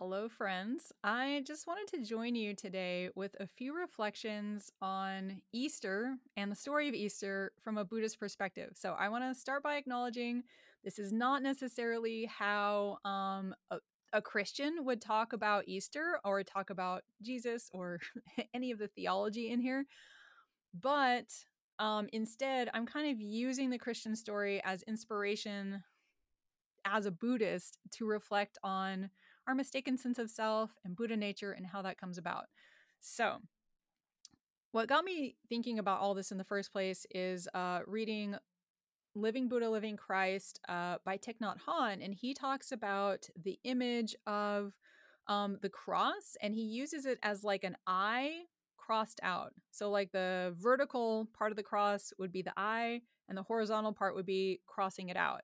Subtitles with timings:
[0.00, 0.94] Hello, friends.
[1.04, 6.56] I just wanted to join you today with a few reflections on Easter and the
[6.56, 8.70] story of Easter from a Buddhist perspective.
[8.76, 10.44] So, I want to start by acknowledging
[10.82, 13.76] this is not necessarily how um, a,
[14.14, 18.00] a Christian would talk about Easter or talk about Jesus or
[18.54, 19.84] any of the theology in here.
[20.80, 21.26] But
[21.78, 25.82] um, instead, I'm kind of using the Christian story as inspiration
[26.86, 29.10] as a Buddhist to reflect on
[29.50, 32.44] our mistaken sense of self and Buddha nature and how that comes about.
[33.00, 33.38] So,
[34.70, 38.36] what got me thinking about all this in the first place is uh, reading
[39.16, 44.14] Living Buddha, Living Christ uh, by Thich Nhat Hanh, and he talks about the image
[44.24, 44.72] of
[45.26, 48.42] um, the cross, and he uses it as like an eye
[48.76, 49.52] crossed out.
[49.72, 53.92] So, like the vertical part of the cross would be the eye, and the horizontal
[53.92, 55.40] part would be crossing it out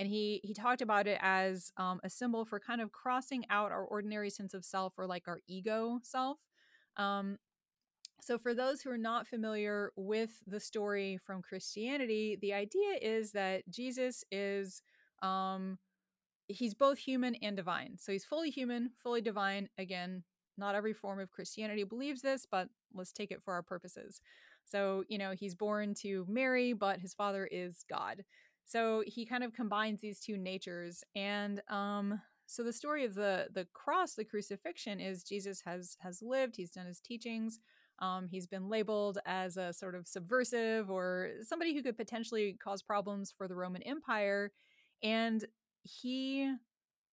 [0.00, 3.72] and he he talked about it as um, a symbol for kind of crossing out
[3.72, 6.38] our ordinary sense of self or like our ego self.
[6.98, 7.38] Um,
[8.20, 13.32] so for those who are not familiar with the story from christianity the idea is
[13.32, 14.82] that jesus is
[15.22, 15.78] um,
[16.48, 17.96] he's both human and divine.
[17.98, 19.68] So he's fully human fully divine.
[19.78, 20.24] Again
[20.58, 24.20] not every form of christianity believes this but let's take it for our purposes.
[24.64, 28.24] So you know he's born to mary but his father is god
[28.70, 31.02] so he kind of combines these two natures.
[31.16, 36.22] And um, so the story of the the cross, the crucifixion, is Jesus has has
[36.22, 36.54] lived.
[36.56, 37.58] He's done his teachings.
[37.98, 42.80] Um, he's been labeled as a sort of subversive or somebody who could potentially cause
[42.80, 44.52] problems for the Roman Empire,
[45.02, 45.44] and
[45.82, 46.54] he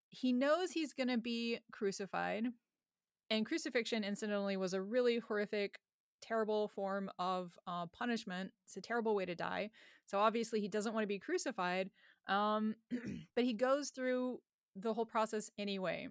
[0.09, 2.45] he knows he's going to be crucified.
[3.31, 5.79] And crucifixion, incidentally, was a really horrific
[6.21, 8.51] terrible form of uh, punishment.
[8.65, 9.71] It's a terrible way to die.
[10.07, 11.89] So obviously he doesn't want to be crucified.
[12.27, 12.75] Um,
[13.35, 14.39] but he goes through
[14.75, 16.07] the whole process anyway.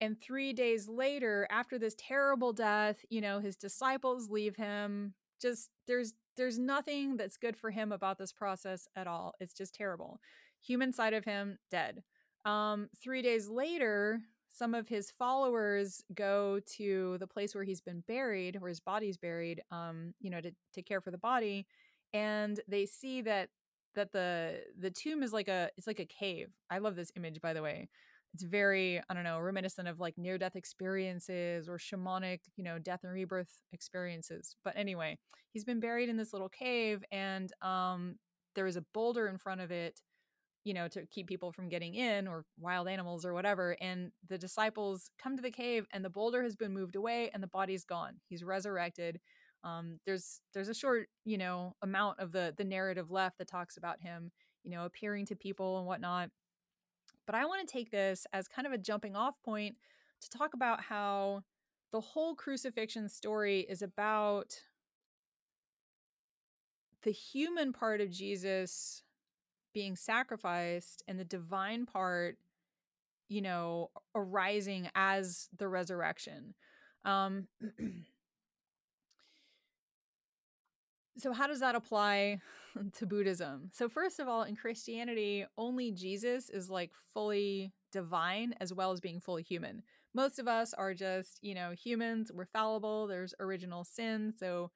[0.00, 5.14] And three days later, after this terrible death, you know, his disciples leave him.
[5.40, 9.34] Just there's there's nothing that's good for him about this process at all.
[9.40, 10.18] It's just terrible.
[10.66, 12.02] Human side of him dead.
[12.44, 18.02] Um, three days later, some of his followers go to the place where he's been
[18.06, 21.66] buried, where his body's buried, um, you know, to, to care for the body,
[22.14, 23.50] and they see that
[23.96, 26.48] that the the tomb is like a it's like a cave.
[26.70, 27.90] I love this image, by the way.
[28.34, 32.78] It's very I don't know reminiscent of like near death experiences or shamanic, you know,
[32.78, 34.56] death and rebirth experiences.
[34.64, 35.18] But anyway,
[35.52, 38.16] he's been buried in this little cave, and um,
[38.56, 40.00] there is a boulder in front of it
[40.64, 43.76] you know, to keep people from getting in or wild animals or whatever.
[43.80, 47.42] And the disciples come to the cave and the boulder has been moved away and
[47.42, 48.14] the body's gone.
[48.28, 49.20] He's resurrected.
[49.64, 53.76] Um, there's there's a short, you know, amount of the the narrative left that talks
[53.76, 54.30] about him,
[54.62, 56.30] you know, appearing to people and whatnot.
[57.26, 59.76] But I want to take this as kind of a jumping off point
[60.20, 61.42] to talk about how
[61.92, 64.60] the whole crucifixion story is about
[67.02, 69.02] the human part of Jesus
[69.72, 72.36] being sacrificed and the divine part
[73.28, 76.54] you know arising as the resurrection
[77.04, 77.48] um
[81.16, 82.38] so how does that apply
[82.92, 88.72] to buddhism so first of all in christianity only jesus is like fully divine as
[88.72, 89.82] well as being fully human
[90.14, 94.70] most of us are just you know humans we're fallible there's original sin so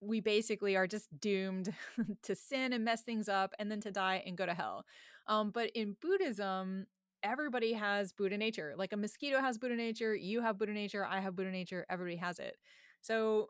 [0.00, 1.72] we basically are just doomed
[2.22, 4.84] to sin and mess things up and then to die and go to hell.
[5.26, 6.86] Um, but in Buddhism,
[7.22, 8.74] everybody has Buddha nature.
[8.76, 12.16] Like a mosquito has Buddha nature, you have Buddha nature, I have Buddha nature, everybody
[12.16, 12.56] has it.
[13.00, 13.48] So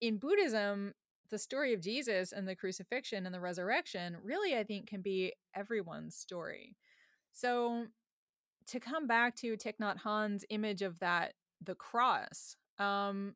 [0.00, 0.94] in Buddhism,
[1.32, 5.32] the story of Jesus and the crucifixion and the resurrection really, I think, can be
[5.56, 6.76] everyone's story.
[7.32, 7.86] So
[8.68, 11.32] to come back to Thich Nhat Hanh's image of that,
[11.64, 13.34] the cross, um,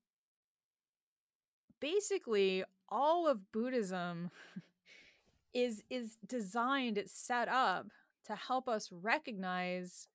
[1.81, 4.31] basically all of Buddhism
[5.55, 7.87] is is designed, it's set up
[8.27, 10.07] to help us recognize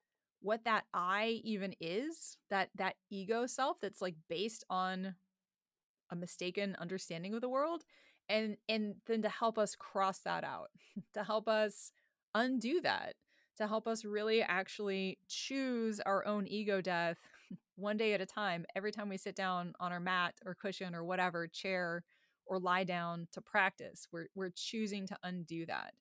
[0.44, 5.16] what that I even is, that that ego self that's like based on
[6.12, 7.84] a mistaken understanding of the world
[8.30, 10.70] and and then to help us cross that out,
[11.14, 11.92] to help us
[12.34, 13.16] undo that,
[13.58, 17.18] to help us really actually choose our own ego death
[17.76, 18.66] one day at a time.
[18.76, 22.04] Every time we sit down on our mat or cushion or whatever chair
[22.46, 25.94] or lie down to practice we're we're choosing to undo that.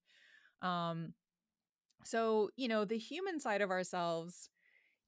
[0.67, 1.15] Um
[2.05, 4.49] so you know the human side of ourselves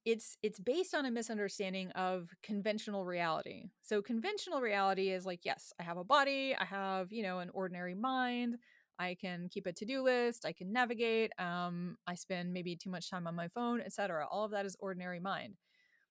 [0.04, 5.72] it's it's based on a misunderstanding of conventional reality so conventional reality is like yes
[5.78, 8.56] i have a body i have you know an ordinary mind
[8.98, 13.10] I can keep a to-do list, I can navigate, um, I spend maybe too much
[13.10, 14.26] time on my phone, etc.
[14.30, 15.54] All of that is ordinary mind.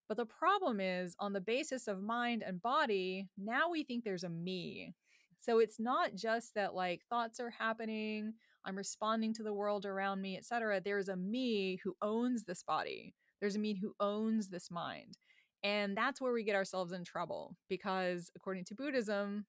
[0.07, 4.25] But the problem is on the basis of mind and body, now we think there's
[4.25, 4.93] a me.
[5.37, 8.33] So it's not just that like thoughts are happening,
[8.65, 10.81] I'm responding to the world around me, etc.
[10.81, 13.15] There's a me who owns this body.
[13.41, 15.17] There's a me who owns this mind.
[15.63, 19.45] And that's where we get ourselves in trouble because according to Buddhism,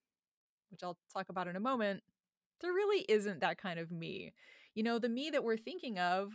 [0.69, 2.03] which I'll talk about in a moment,
[2.61, 4.33] there really isn't that kind of me.
[4.75, 6.33] You know, the me that we're thinking of,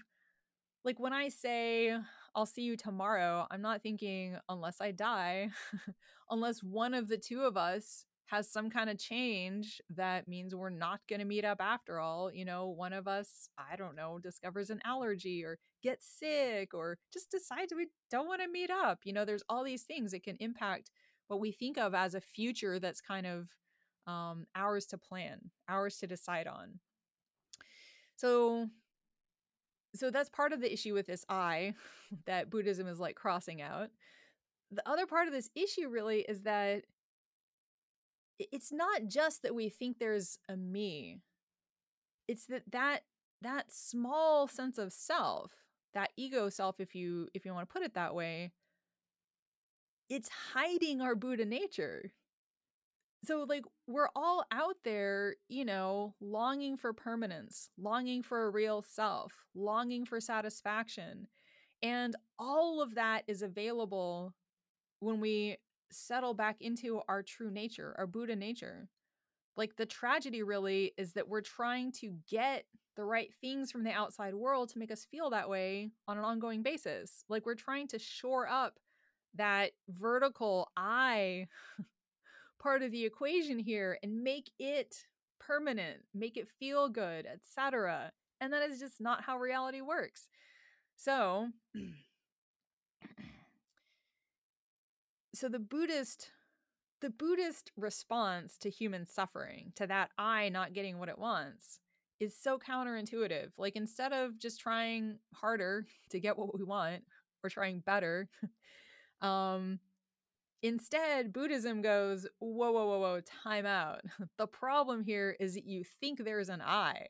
[0.84, 1.96] like when I say,
[2.34, 5.50] I'll see you tomorrow, I'm not thinking, unless I die,
[6.31, 10.69] unless one of the two of us has some kind of change that means we're
[10.69, 12.30] not going to meet up after all.
[12.30, 16.98] You know, one of us, I don't know, discovers an allergy or gets sick or
[17.10, 19.00] just decides we don't want to meet up.
[19.04, 20.90] You know, there's all these things that can impact
[21.28, 23.48] what we think of as a future that's kind of
[24.06, 26.80] um, ours to plan, ours to decide on.
[28.16, 28.69] So,
[29.94, 31.72] so that's part of the issue with this I
[32.26, 33.88] that Buddhism is like crossing out.
[34.70, 36.84] The other part of this issue really is that
[38.38, 41.20] it's not just that we think there's a me.
[42.26, 43.00] It's that that
[43.43, 45.52] that small sense of self,
[45.94, 48.52] that ego self if you if you want to put it that way,
[50.08, 52.12] it's hiding our Buddha nature
[53.25, 58.82] so like we're all out there you know longing for permanence longing for a real
[58.82, 61.26] self longing for satisfaction
[61.82, 64.35] and all of that is available
[65.00, 65.56] when we
[65.90, 68.88] settle back into our true nature our buddha nature
[69.56, 72.64] like the tragedy really is that we're trying to get
[72.96, 76.25] the right things from the outside world to make us feel that way on an
[76.25, 78.75] ongoing basis like we're trying to shore up
[79.35, 81.46] that vertical I
[82.58, 85.05] part of the equation here and make it
[85.40, 88.12] permanent, make it feel good, etc.
[88.40, 90.29] And that is just not how reality works.
[90.96, 91.49] So,
[95.38, 96.31] so the Buddhist
[97.00, 101.79] the Buddhist response to human suffering, to that I not getting what it wants,
[102.19, 103.52] is so counterintuitive.
[103.56, 107.05] Like instead of just trying harder to get what we want
[107.44, 108.29] or trying better,
[109.20, 109.79] um,
[110.61, 114.00] Instead, Buddhism goes, whoa, whoa, whoa, whoa, time out.
[114.38, 117.06] The problem here is that you think there's an I.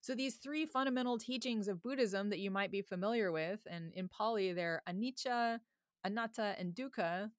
[0.00, 4.08] so, these three fundamental teachings of Buddhism that you might be familiar with, and in
[4.08, 5.60] Pali, they're anicca,
[6.04, 7.30] anatta, and dukkha,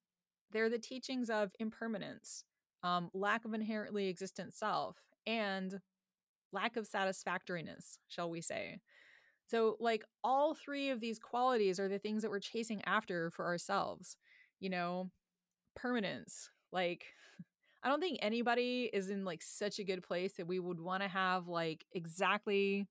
[0.52, 2.44] they're the teachings of impermanence,
[2.84, 4.98] um, lack of inherently existent self,
[5.28, 5.80] and
[6.52, 8.80] lack of satisfactoriness, shall we say.
[9.48, 13.46] So, like, all three of these qualities are the things that we're chasing after for
[13.46, 14.18] ourselves
[14.60, 15.10] you know,
[15.76, 16.50] permanence.
[16.72, 17.06] Like,
[17.84, 21.02] I don't think anybody is in like such a good place that we would want
[21.04, 22.88] to have like exactly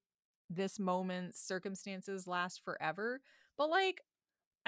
[0.50, 3.20] this moment's circumstances last forever.
[3.58, 4.00] But like,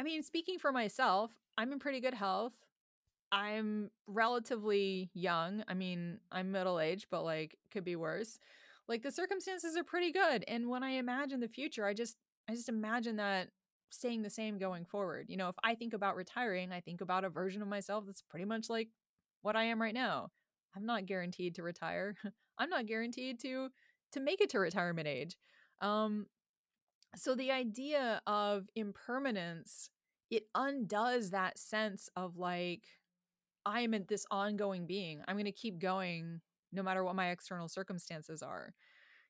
[0.01, 2.55] I mean, speaking for myself, I'm in pretty good health.
[3.31, 5.63] I'm relatively young.
[5.69, 8.39] I mean, I'm middle aged, but like could be worse.
[8.89, 10.43] Like the circumstances are pretty good.
[10.49, 12.17] And when I imagine the future, I just
[12.49, 13.49] I just imagine that
[13.91, 15.27] staying the same going forward.
[15.29, 18.23] You know, if I think about retiring, I think about a version of myself that's
[18.23, 18.89] pretty much like
[19.43, 20.31] what I am right now.
[20.75, 22.15] I'm not guaranteed to retire.
[22.59, 23.69] I'm not guaranteed to
[24.13, 25.37] to make it to retirement age.
[25.83, 26.25] Um
[27.17, 29.91] so the idea of impermanence
[30.31, 32.85] it undoes that sense of like
[33.67, 35.23] I am this ongoing being.
[35.29, 36.41] I'm going to keep going
[36.73, 38.75] no matter what my external circumstances are.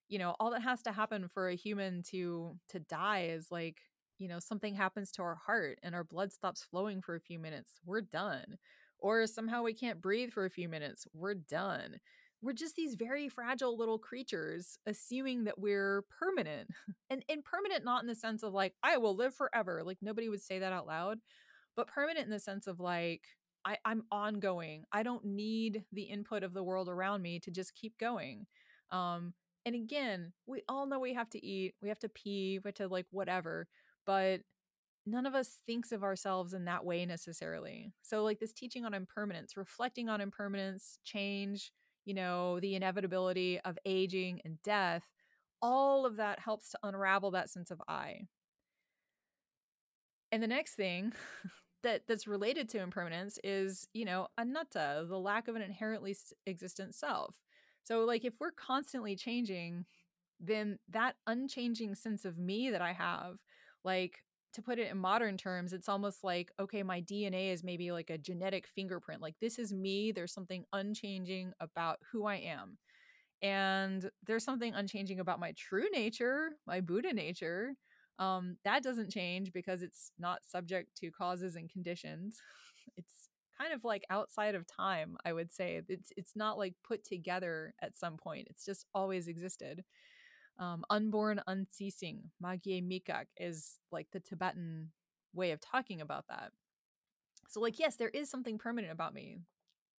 [0.08, 3.78] You know, all that has to happen for a human to to die is like
[4.18, 7.38] you know, something happens to our heart and our blood stops flowing for a few
[7.38, 8.58] minutes, we're done.
[8.98, 12.00] Or somehow we can't breathe for a few minutes, we're done.
[12.42, 16.70] We're just these very fragile little creatures, assuming that we're permanent.
[17.10, 19.82] And, and permanent, not in the sense of like, I will live forever.
[19.84, 21.18] Like, nobody would say that out loud,
[21.74, 23.22] but permanent in the sense of like,
[23.64, 24.84] I, I'm ongoing.
[24.92, 28.46] I don't need the input of the world around me to just keep going.
[28.92, 29.34] Um,
[29.66, 32.74] and again, we all know we have to eat, we have to pee, we have
[32.76, 33.66] to like whatever
[34.06, 34.40] but
[35.06, 37.92] none of us thinks of ourselves in that way necessarily.
[38.02, 41.72] So, like this teaching on impermanence, reflecting on impermanence, change,
[42.04, 45.04] you know, the inevitability of aging and death,
[45.62, 48.26] all of that helps to unravel that sense of I.
[50.32, 51.12] And the next thing
[51.82, 56.16] that that's related to impermanence is, you know, anatta, the lack of an inherently
[56.46, 57.36] existent self.
[57.82, 59.86] So, like, if we're constantly changing,
[60.38, 63.36] then that unchanging sense of me that I have
[63.84, 64.22] like
[64.54, 68.10] to put it in modern terms, it's almost like, okay, my DNA is maybe like
[68.10, 69.22] a genetic fingerprint.
[69.22, 70.12] Like, this is me.
[70.12, 72.78] There's something unchanging about who I am.
[73.42, 77.74] And there's something unchanging about my true nature, my Buddha nature.
[78.18, 82.38] Um, that doesn't change because it's not subject to causes and conditions.
[82.96, 83.28] It's
[83.58, 85.80] kind of like outside of time, I would say.
[85.88, 88.48] It's it's not like put together at some point.
[88.50, 89.84] It's just always existed.
[90.58, 94.90] Um, unborn, unceasing, Magye Mikak is like the Tibetan
[95.32, 96.52] way of talking about that.
[97.48, 99.40] So like yes, there is something permanent about me,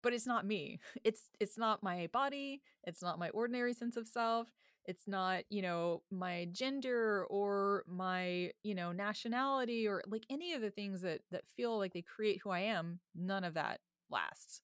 [0.02, 0.80] but it's not me.
[1.04, 4.48] It's it's not my body, it's not my ordinary sense of self.
[4.86, 10.60] It's not, you know, my gender or my, you know, nationality or like any of
[10.62, 13.00] the things that that feel like they create who I am.
[13.14, 13.80] None of that
[14.10, 14.60] lasts.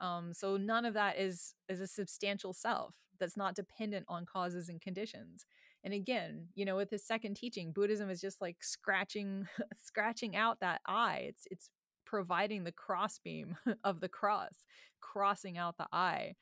[0.00, 4.68] Um, so none of that is is a substantial self that's not dependent on causes
[4.68, 5.44] and conditions.
[5.84, 10.60] And again, you know, with this second teaching, Buddhism is just like scratching scratching out
[10.60, 11.26] that I.
[11.28, 11.70] It's it's
[12.04, 14.66] providing the crossbeam of the cross,
[15.00, 16.34] crossing out the I.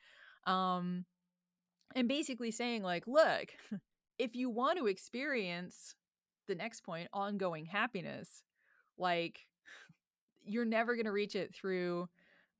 [0.45, 1.05] Um,
[1.95, 3.49] and basically saying like, look,
[4.19, 5.95] if you want to experience
[6.47, 8.43] the next point, ongoing happiness,
[8.97, 9.45] like
[10.45, 12.07] you're never going to reach it through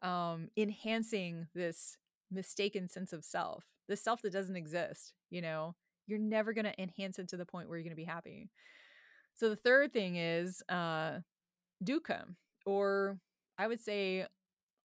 [0.01, 1.97] um, enhancing this
[2.31, 5.75] mistaken sense of self, the self that doesn't exist, you know,
[6.07, 8.49] you're never going to enhance it to the point where you're going to be happy.
[9.35, 11.19] So the third thing is uh,
[11.83, 12.23] dukkha,
[12.65, 13.19] or
[13.57, 14.25] I would say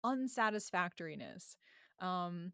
[0.05, 1.57] unsatisfactoriness.
[2.01, 2.53] Um,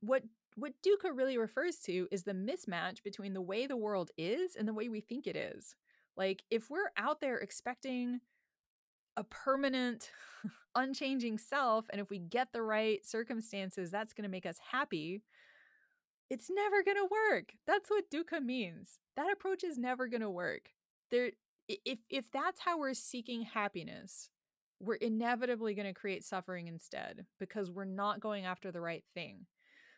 [0.00, 0.22] what
[0.54, 4.66] what dukkha really refers to is the mismatch between the way the world is and
[4.66, 5.76] the way we think it is.
[6.16, 8.20] Like if we're out there expecting
[9.18, 10.10] a permanent,
[10.76, 15.22] unchanging self, and if we get the right circumstances, that's going to make us happy.
[16.30, 17.52] It's never going to work.
[17.66, 18.98] That's what dukkha means.
[19.16, 20.70] That approach is never going to work.
[21.10, 21.32] There,
[21.68, 24.30] if if that's how we're seeking happiness,
[24.78, 29.46] we're inevitably going to create suffering instead because we're not going after the right thing.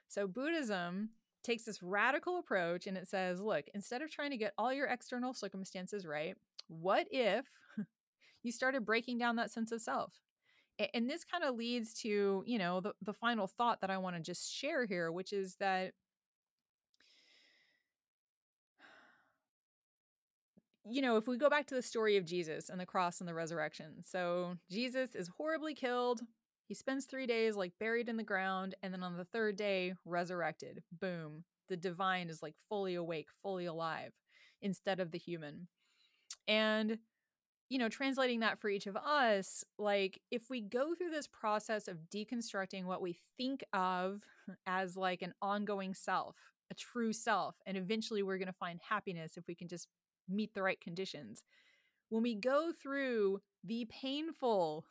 [0.09, 1.11] So Buddhism
[1.45, 4.87] takes this radical approach and it says, look, instead of trying to get all your
[4.87, 6.37] external circumstances right,
[6.69, 7.45] what if
[8.43, 10.15] you started breaking down that sense of self.
[10.95, 14.17] And this kind of leads to, you know, the, the final thought that I want
[14.17, 15.93] to just share here, which is that
[20.91, 23.29] you know, if we go back to the story of Jesus and the cross and
[23.29, 24.03] the resurrection.
[24.05, 26.21] So Jesus is horribly killed.
[26.67, 29.95] He spends three days like buried in the ground, and then on the third day,
[30.05, 30.83] resurrected.
[31.01, 31.45] Boom.
[31.69, 34.13] The divine is like fully awake, fully alive
[34.63, 35.69] instead of the human.
[36.49, 36.99] And
[37.71, 41.87] you know, translating that for each of us, like if we go through this process
[41.87, 44.23] of deconstructing what we think of
[44.67, 46.37] as like an ongoing self,
[46.73, 49.87] a true self, and eventually we're going to find happiness if we can just
[50.29, 51.45] meet the right conditions.
[52.09, 54.85] When we go through the painful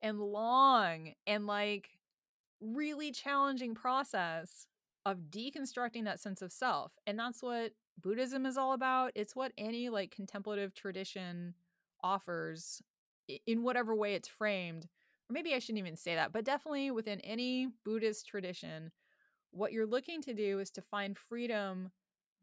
[0.00, 1.88] and long and like
[2.60, 4.68] really challenging process
[5.04, 9.10] of deconstructing that sense of self, and that's what Buddhism is all about.
[9.16, 11.54] It's what any like contemplative tradition
[12.02, 12.82] offers
[13.46, 14.88] in whatever way it's framed
[15.28, 18.90] or maybe I shouldn't even say that, but definitely within any Buddhist tradition,
[19.50, 21.90] what you're looking to do is to find freedom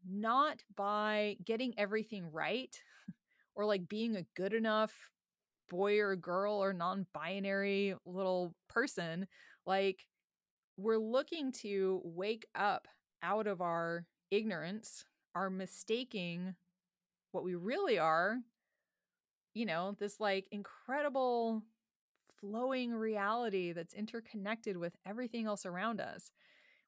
[0.08, 2.78] not by getting everything right
[3.56, 4.92] or like being a good enough
[5.68, 9.26] boy or girl or non binary little person.
[9.64, 10.06] Like,
[10.76, 12.86] we're looking to wake up
[13.22, 16.54] out of our ignorance, our mistaking
[17.32, 18.38] what we really are
[19.56, 21.62] you know, this like incredible
[22.38, 26.30] flowing reality that's interconnected with everything else around us.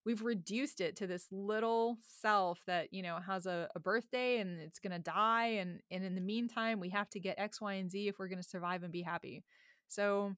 [0.05, 4.61] We've reduced it to this little self that, you know, has a, a birthday and
[4.61, 5.47] it's going to die.
[5.47, 8.29] And, and in the meantime, we have to get X, Y, and Z if we're
[8.29, 9.45] going to survive and be happy.
[9.89, 10.35] So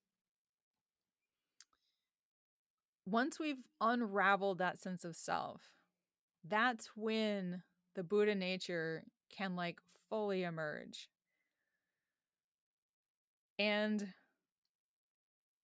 [3.07, 5.63] once we've unraveled that sense of self,
[6.47, 7.65] that's when
[7.97, 9.03] the Buddha nature
[9.37, 11.09] can like fully emerge.
[13.61, 14.09] And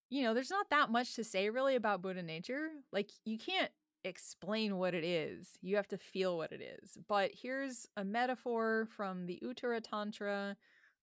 [0.09, 2.69] you know, there's not that much to say really about Buddha nature.
[2.93, 3.71] Like you can't
[4.05, 5.59] explain what it is.
[5.63, 6.97] You have to feel what it is.
[7.09, 10.57] But here's a metaphor from the Uttara Tantra,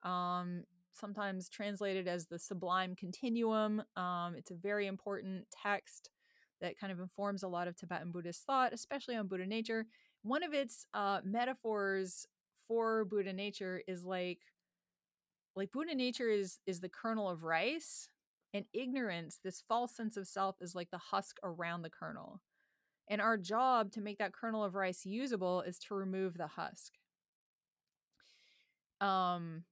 [0.04, 3.84] um, sometimes translated as the sublime continuum.
[3.98, 6.12] Um, it's a very important text
[6.62, 9.86] that kind of informs a lot of Tibetan Buddhist thought, especially on Buddha nature.
[10.22, 12.26] One of its uh, metaphors
[12.68, 14.40] for Buddha nature is like
[15.56, 18.10] like Buddha nature is is the kernel of rice
[18.54, 22.42] and ignorance this false sense of self is like the husk around the kernel.
[23.10, 26.94] And our job to make that kernel of rice usable is to remove the husk.
[29.02, 29.64] Um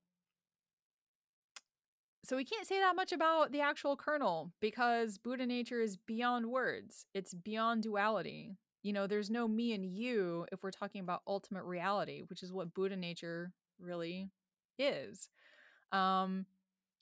[2.24, 6.46] so we can't say that much about the actual kernel because buddha nature is beyond
[6.48, 7.06] words.
[7.14, 8.58] It's beyond duality.
[8.84, 12.52] You know, there's no me and you if we're talking about ultimate reality, which is
[12.52, 14.30] what Buddha nature really
[14.80, 15.30] is.
[15.92, 16.46] Um,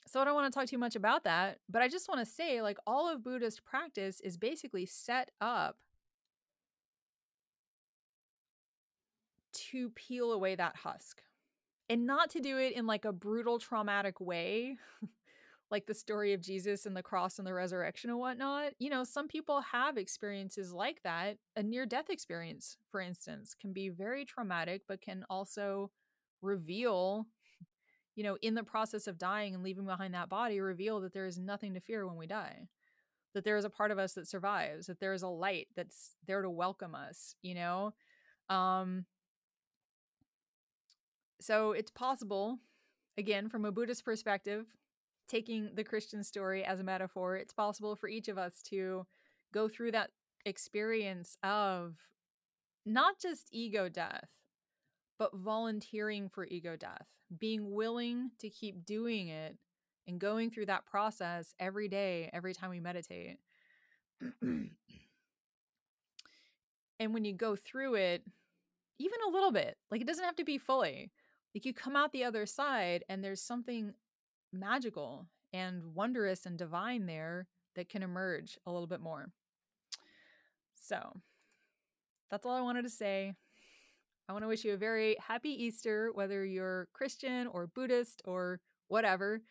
[0.08, 2.26] so I don't want to talk too much about that, but I just want to
[2.26, 5.78] say like all of Buddhist practice is basically set up
[9.54, 11.22] to peel away that husk.
[11.90, 14.78] And not to do it in like a brutal traumatic way,
[15.72, 18.74] like the story of Jesus and the cross and the resurrection and whatnot.
[18.80, 21.38] You know, some people have experiences like that.
[21.56, 25.92] A near death experience, for instance, can be very traumatic, but can also
[26.42, 27.28] reveal,
[28.20, 31.26] you know, in the process of dying and leaving behind that body, reveal that there
[31.26, 32.68] is nothing to fear when we die.
[33.34, 36.18] That there is a part of us that survives, that there is a light that's
[36.28, 37.94] there to welcome us, you know?
[38.50, 39.06] Um,
[41.40, 42.60] so it's possible,
[43.18, 44.66] again, from a Buddhist perspective,
[45.30, 49.08] taking the Christian story as a metaphor, it's possible for each of us to
[49.54, 50.10] go through that
[50.46, 51.96] experience of
[52.86, 54.28] not just ego death,
[55.20, 57.06] but volunteering for ego death,
[57.38, 59.58] being willing to keep doing it
[60.08, 63.38] and going through that process every day, every time we meditate.
[64.42, 64.72] and
[67.00, 68.24] when you go through it,
[68.98, 71.12] even a little bit, like it doesn't have to be fully,
[71.54, 73.94] like you come out the other side and there's something
[74.54, 79.30] magical and wondrous and divine there that can emerge a little bit more.
[80.76, 81.22] So
[82.32, 83.34] that's all I wanted to say.
[84.30, 88.60] I want to wish you a very happy Easter, whether you're Christian or Buddhist or
[88.88, 89.42] whatever.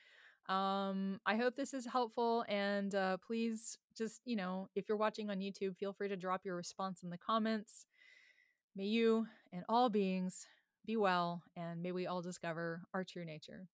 [0.48, 2.44] Um, I hope this is helpful.
[2.48, 6.42] And uh, please, just, you know, if you're watching on YouTube, feel free to drop
[6.44, 7.86] your response in the comments.
[8.76, 10.46] May you and all beings
[10.86, 13.66] be well, and may we all discover our true nature.